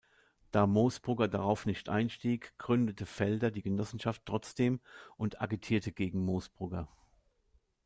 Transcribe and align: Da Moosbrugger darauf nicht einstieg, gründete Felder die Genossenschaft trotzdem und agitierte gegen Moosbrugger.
Da 0.49 0.65
Moosbrugger 0.65 1.27
darauf 1.27 1.67
nicht 1.67 1.87
einstieg, 1.87 2.55
gründete 2.57 3.05
Felder 3.05 3.51
die 3.51 3.61
Genossenschaft 3.61 4.23
trotzdem 4.25 4.79
und 5.15 5.39
agitierte 5.41 5.91
gegen 5.91 6.25
Moosbrugger. 6.25 6.87